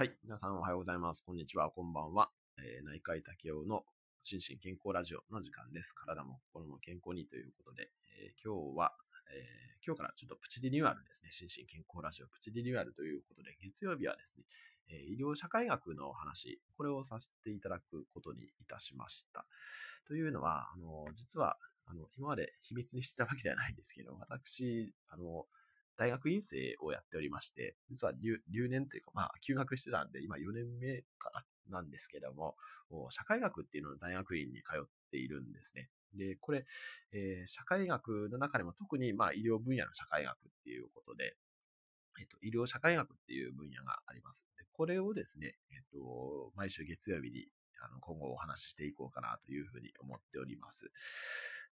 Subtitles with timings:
[0.00, 0.12] はい。
[0.24, 1.22] 皆さんおはようございます。
[1.22, 1.68] こんにちは。
[1.68, 2.30] こんばんは。
[2.56, 3.84] えー、内科医竹雄の
[4.22, 5.92] 心身健康ラジオの時間です。
[5.92, 8.94] 体も心も健康にということで、えー、今日は、
[9.28, 11.30] えー、今日からちょっとプチリニューアルですね。
[11.30, 14.46] 心身健康ラジオプチリニューアルということで、月曜日はですね、
[14.88, 19.44] え医療社会学の話、これをさせていただくことにいたしました。
[20.08, 25.44] というのは、あの、実は、あの、今まで秘密にしてたわけではないんですけど、私、あの、
[26.00, 31.30] 大学院生をやっておりまして、実は留年というか、まあ、休学してたんで、今4年目か
[31.68, 32.56] な、なんですけども、
[33.10, 35.90] 社会学っていうのの大学院に通っているんですね。
[36.14, 36.64] で、これ、
[37.12, 41.36] えー、社会学の中でも特に、まあ、医療分野の社会学っていうことで、
[42.18, 44.46] えっと、医療社会学っていう分野があります。
[44.56, 47.46] でこれをですね、えっと、毎週月曜日に
[47.82, 50.90] あの今後お話ししていこうかなというふうに思っております。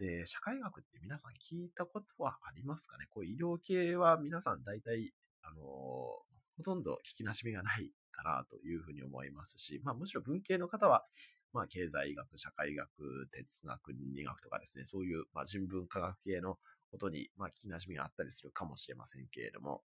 [0.00, 3.06] で、社会学って皆さん聞いたことはありますかね？
[3.10, 6.24] こう医療系は皆さん大体、あのほ
[6.64, 11.04] とんど聞きなじみがないかなというふうに思いますし、まあむしろ文系の方は、
[11.52, 12.88] まあ経済学、社会学、
[13.30, 16.56] 哲学、倫理学とかですね、そういう、まあ、人文科学系の
[16.90, 19.82] ことに、まあ聞きなじみがあったりするかもしれませんけれども、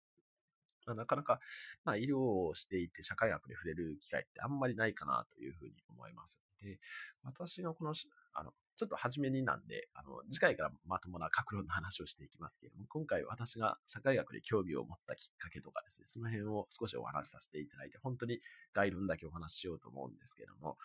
[0.88, 1.40] まあ、なかなか、
[1.86, 6.40] まあ、医療をしていて社会学で触れる機会ってあんまりないかなというふうに思います。
[6.64, 6.80] で、
[7.22, 7.94] 私がこの、
[8.34, 18.40] あの、ちょっと初めになんで、あの、次回からまともな格論の話をしていきますけれども、今回私が社会学で興味を持ったきっかけとかですね、その辺を少しお話しさせていただいて、本当に
[18.72, 20.78] 概論だけお話ししようと思うんですけれども、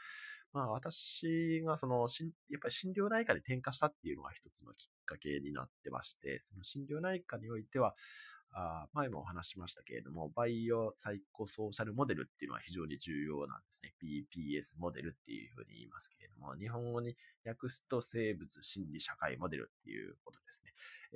[0.52, 2.08] まあ私がその、
[2.50, 7.94] やっぱり診療内科に転化したっていうのが一つのきっかけになってまして、その診療内科においては、
[8.56, 13.92] あ前もお話しましたけれども、バイオサイコソーシャルモデルっていうのは非常に重要なんですね。
[14.00, 20.72] BPS モデルっていうふうに言いますけれども、日本語に訳すと生物心理社会モデルっていうことですね。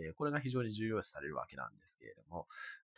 [0.09, 2.49] えー、これが非常に重要視されるわけなんですけれども、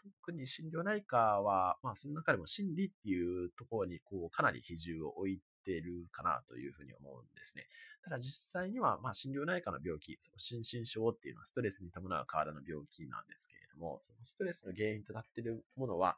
[0.02, 7.66] 特に心療内科は、まあ、その中でも心理っていうところに、こう、かなり比重を置いてるかなというふうに思うんですね。
[8.02, 16.16] ただ実際には、まあ、心療内科の病気、その心身症っていうのはストレスに伴う体の病気なんですけれども、そのストレスの原因となっているものは、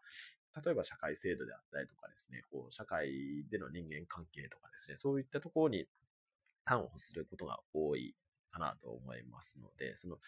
[0.64, 5.86] 例えば社会制度であったりとかですね、こう社会での人間関係とかですね、そういったところに
[6.64, 8.14] 端を発することが多い
[8.52, 10.18] かなと思いますので、その、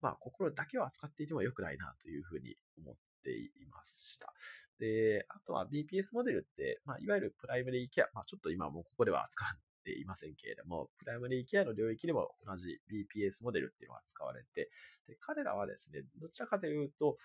[0.00, 4.32] まあ、心だけを扱っていても良くないなというふうに思っていました。
[4.78, 14.70] で、あとは BPS モデルって、まあ、いわゆるプライマリーケア、まあ、ちょっと今もうここでは扱っていませんけれども、プライマリーケアの領域でも同じ BPS モデルっていうのが使われて、
[15.06, 17.18] で彼らはですね、どちらかというと、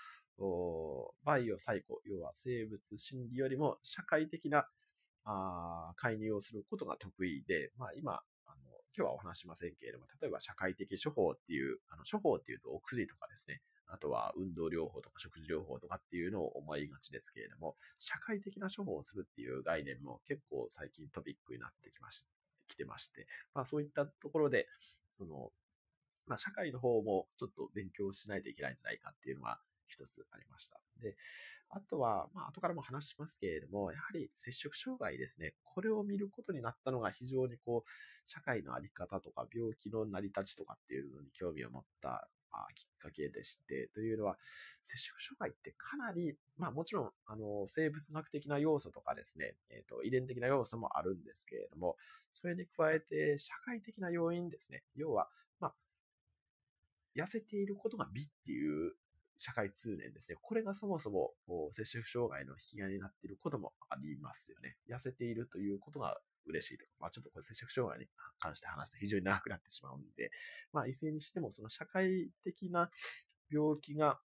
[1.24, 4.66] バイオ、サイコ、要は生物、心理よりも社会的な
[5.26, 8.22] あ介入をすることが得意で、まあ、今、
[8.98, 13.62] 今日はお話しませんけれども、例えば社会的処方っていう、あの処方っていうとお薬とかですね、
[13.92, 22.26] あとは運動療法とか食事療法とかっていうのを思いがちですけれども、社会的な処方をするっていう概念も結構最近トピックになってきまし
[22.68, 24.68] 来てまして、まあそういったところで、
[25.12, 25.52] その、
[26.28, 30.80] まあ社会の方もちょっと勉強しないといけないんじゃないかっていうのが一つありました。
[31.02, 31.16] で、
[31.70, 35.54] あとは、まあ、後からも話しますけれども、やはり接触障害ですね。
[35.64, 37.90] これを見ることになったのが非常にこう、
[38.30, 44.38] 社会のあり方とか病気の成り立ちとかっていうのに興味を持ったまあ、きっかけでして、というのは、
[44.86, 51.98] 接触障害ってかなり、まあもちろん、あの、生物学的な要素とかですね、えっ、ー、と、遺伝的な要素もあるんですけれども、
[52.34, 54.84] それに加えて、社会的な要因ですね。
[54.96, 55.30] 要は、
[55.60, 55.74] まあ、
[57.16, 58.94] 痩せていることが美っていう
[59.40, 60.38] 社会通念ですね。
[60.42, 61.32] これがそもそも
[61.72, 64.76] 摂食障害の引き金になっていることもありますよね。
[64.90, 68.08] 痩せているということが嬉しいとか、まあちょっとこれ摂食障害に
[68.40, 70.32] 関して話すと非常に長くなってしまうんで、
[70.74, 72.90] まあいずれにしてもその社会的な
[73.52, 74.20] 病気が、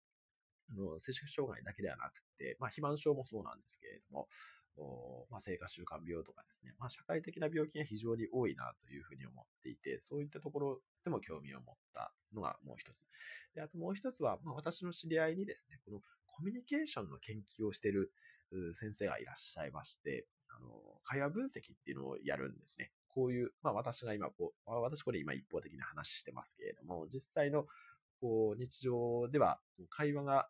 [0.70, 4.28] あの、摂食障害だけではなくて、まあ肥満症もそうなんですけれども、
[4.78, 13.06] おまあ、生活習慣病とかですね、まあ、社会的な病気が非常に多いなというふうに思っていて、そういったところでも興味を持ったのがもう一つ。
[13.54, 18.12] であともう一つは、まあ、私の知り合いにですね、このコミュニケーションの研究をしている
[18.74, 20.26] 先生がいらっしゃいまして、
[20.56, 20.70] あの、
[21.04, 22.92] 会話分析っていうのをやるんですね。
[23.10, 27.66] こういう、まあ私が今こう、私これ今一方的な話してますけれども、実際の
[28.20, 29.60] こう日常では
[29.90, 30.48] 会話が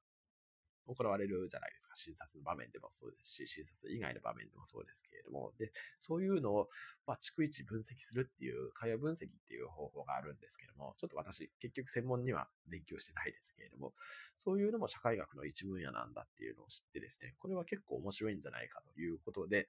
[0.96, 1.96] 行われるじゃないですか。
[1.96, 6.70] 診察の場面でもそうですし、診察以外の場面でもそうですけれども、で、そういうのを、
[7.08, 13.94] まあ、逐一分析するっていう、会話分析っていう方法があるんですけれども、ちょっと私、結局専門には勉強してないですけれども、
[14.36, 19.68] そういうのも社会学の一分野なんだっていうのを知ってですね、これは結構面白いんじゃないかということで、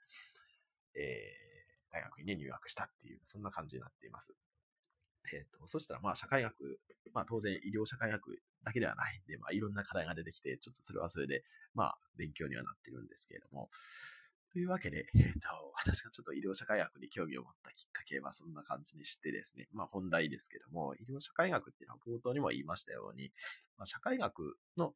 [0.94, 4.34] えー、大学院に、入学したっていう、そんな感じになっています。
[5.32, 6.80] え、ー、と、そしたらまあ社会学、
[7.14, 13.70] まあ当然医療社会学だけではないんで、まあいろんな課題が出てきて、ちょっとそれはそれで、まあ勉強にはなってるんですけれども、
[14.52, 23.32] というわけで、えっ、と、私がちょっと医療社会学に興味を持ったきっかけはそんな感じにしてですね、まあ本題ですけども、医療社会学っていうのは冒頭にも言いましたように、
[23.78, 24.92] まあ、社会学の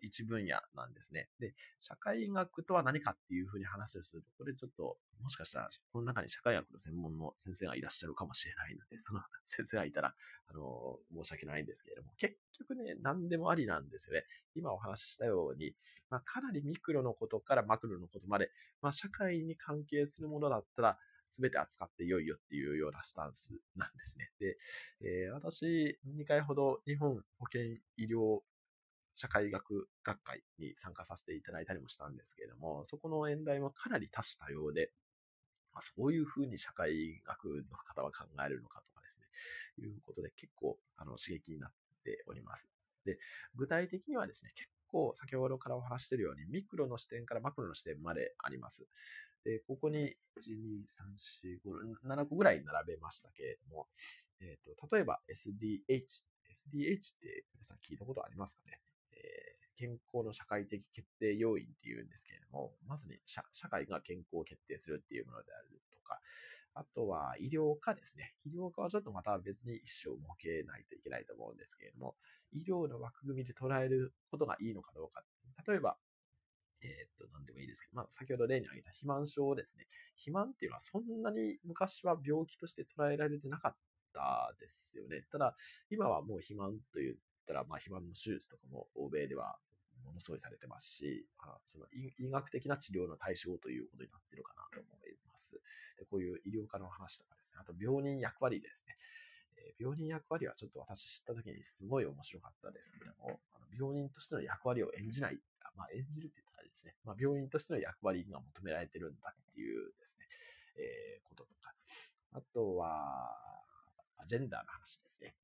[0.00, 1.28] 一分野なんですね。
[1.38, 10.14] で、社会学とは何かっていうふうに話をすると、これちょっと、もしかしたら、この中に社会学の専門の先生がいらっしゃるかもしれないので、その 先生がいたら、
[10.46, 14.26] あの、申し訳ないんですけれども、結局ね、何でもありなんですよね。
[14.54, 15.74] 今お話ししたように、
[16.10, 18.50] まあ、かなりミクロのことからマクロのことまで、
[18.82, 20.98] まあ、社会に関係するものだったら、
[21.34, 24.30] すべて扱ってよいよっていうようなスタンスなんですね。
[24.38, 24.56] で、
[25.00, 28.40] えー、私、2回ほど日本保健医療
[29.14, 34.90] 社会学学会に参加させていただいたりもしたんですけれども、そこの演題もかなり多種多様で、
[35.72, 39.26] まあ、そういうふうに社会学の方は考えるのかとかですね、
[39.86, 41.70] いうことで結構あの刺激になっ
[42.04, 42.68] ております。
[43.04, 43.18] で、
[43.54, 48.86] 具体的にはですね、結構先ほどからお話しているように、ミクロの視点からマクロの視点まであります。
[49.44, 53.88] で、ここに1、2、3、4、5、7個ぐらい並べましたけれども、
[54.40, 58.80] えっ、ー、と、例えば SDH、SDH って皆さん聞いたことありますかね？
[59.76, 66.20] 健康の社会的決定要因っていうんですけれども、まさに社会が健康を決定するっていうものであるとか、
[66.74, 68.34] あとは医療科ですね。
[68.44, 72.16] 医療科はちょっとまた別に一生設けないといけないと思うんですけれども、
[72.52, 75.22] 医療の枠組みで捉えることがいいのかどうか。
[75.66, 75.96] 例えば、
[76.82, 79.86] え、っと、なんでもいいですけど、まあ、先ほど例に挙げた肥満症ですね。
[80.16, 83.76] 肥満っていうのはそんなに昔は病気として捉えられてなかっ
[84.12, 85.24] たですよね。
[85.30, 85.56] ただ、
[85.90, 89.56] 今はもう肥満というったら、まあ、肥満の手術とかも欧米では
[90.04, 95.52] ものすごいされてますし、まあ、その医学的な治療の対象ということになっているかなと思います。
[95.98, 98.96] でこういう医療科の話とかですね、あと病人役割ですね。
[99.56, 105.38] え病人役割はちょっと私知った時にすごい面白かったですけども、あの病人としての役割を演じない、
[105.76, 110.26] まあ、演じるって言ったらですね、まあ、病院としての役割が求められてるんだっていうですね、
[110.76, 111.72] えー、こととか、
[112.32, 113.30] あとは、
[114.26, 115.34] ジェンダーの話ですね。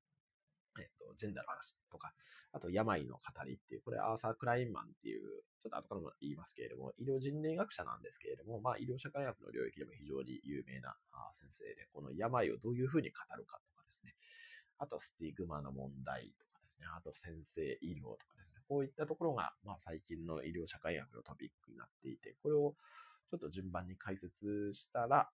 [0.81, 2.13] えっと、ジェンダーの話とか、
[2.53, 5.23] あと、病の語りっていう、これ、アーサー・クラインマンっていう、
[5.63, 10.97] ちょっと後からも言いますけれども、医療人類学者なんですけれども、まあ、医療社会学の領域でも非常に有名な
[11.33, 14.15] 先生で、この病をどういうふうに語るかとかですね、
[14.79, 22.75] あと、スティグマの問題とかですね、あと、先生医療とかですね、こういったところが、まあ、最近の医療社会学のトピックになっていて、これを
[23.31, 25.31] ちょっと順番に解説したら、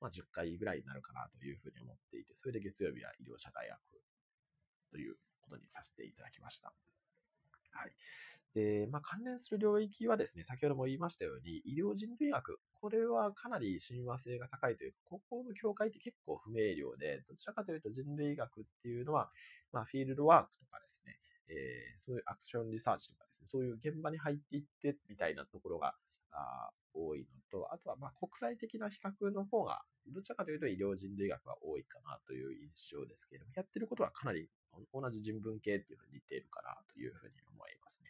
[0.00, 3.78] まあ、10回ぐらいになるかなというふうに思っていて、それで月曜日は医療社会学
[4.92, 6.72] ということにさせていただきました。
[7.72, 7.92] はい。
[8.54, 19.30] で、まあ、関連する領域はですね、先ほども言いましたように、医療人類学、これはかなり親和性が高いというか、ここの境界って結構不明瞭で、どちらかというと人類学っていうのは、
[19.72, 21.18] まあ、フィールドワークとかですね、
[21.48, 25.94] えー、そういうアクションリサーチとかですね、そういう現場に入っていってみたいなところが
[26.32, 34.48] あ多いのと、あとはま国際的な比較の方が、どちらかというと医療人類学は多いかなという印象ですけれども、やってることはかなり
[34.92, 38.01] 同じ人文系っていうのに似ているかなというふうに思います。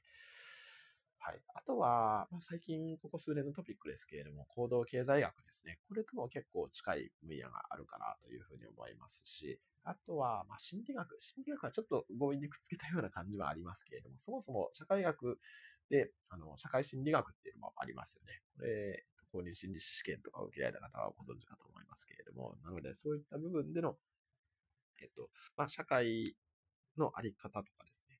[1.24, 1.42] はい。
[1.54, 5.78] あとは、まあ、最近ここ数年のトピックですけれども、行動経済学ですね。
[5.86, 11.20] これとも結構近い分野があるかなというふうに思いますし、あとは、まあ、心理学。
[11.20, 15.38] 心理学はちょっと強引にくっつけたような感じはありますけれども、そもそも社会学
[15.90, 18.42] で、あの、社会心理学っていうのもありますよね。
[18.56, 23.98] これ、公認心理師試験とかを受けられた方はご存知かと思いますけれども、なので、そういった部分での、
[25.00, 26.36] えっと、まあ、社会
[26.96, 28.11] のあり方とかですね。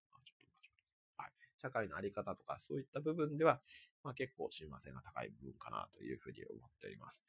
[1.62, 3.61] 社会のあり方とか、そういった部分では、
[4.02, 7.23] まあ、結構親和性が高い部分かなというふうに思っております。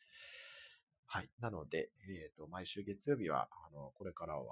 [1.05, 1.29] はい。
[1.39, 4.45] なので、えっ、ー、と、毎週月曜日は、あの、これからは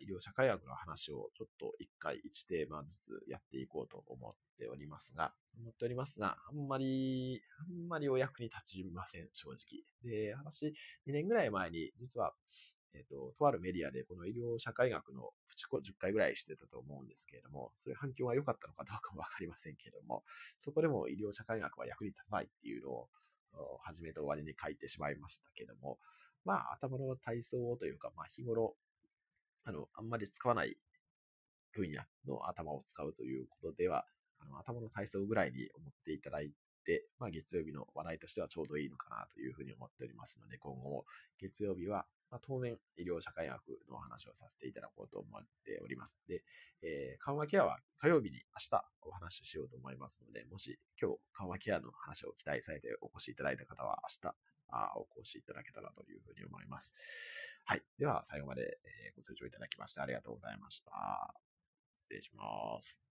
[0.00, 9.84] 医療社会学の話をちょっと一回一テーマずつやっていこうと思っておりますが、思っておりますが、あんまり、あんまりお役に立ちません、正直。
[10.10, 10.72] で、私、
[11.06, 12.32] 2年ぐらい前に、実は、
[12.94, 20.24] えっ、ー、と、とあるメディアでこの医療社会学のプチコ10回ぐらいしてたと思うんですけれども、そういう反響が良かったのかどうかもわかりませんけれども、
[20.60, 23.08] そこでも医療社会学は役に立たないっていうのを、
[23.80, 25.98] 始めと終わりに書いてしまいましたけれども、
[26.44, 28.76] まあ、頭の体操というか、まあ、日頃、
[29.64, 30.76] あの、あんまり使わない
[31.72, 34.04] 分野の頭を使うということでは、
[34.38, 36.52] あの頭の体操ぐらいに思っていただい
[36.84, 41.04] て、まあ、月曜日の話題としてはちょうどいいのかなというふうに思っておりますので、今後も
[41.38, 46.16] 月曜日は、まあ、当面医療社会学の話をさせていただこうと思っております。
[46.28, 46.42] で、
[46.82, 54.34] えー、緩和ケアは火曜日に明日お話ししようと思いますので、もし今日緩和ケアの話を期待されてお越しいただいた方は明日
[54.68, 56.92] あお越しいただけたらというふうに思います。
[57.64, 57.82] はい。
[57.98, 58.78] では、最後まで
[59.16, 61.34] ご清聴いただきましてありがとうございました。
[62.02, 63.05] 失礼します。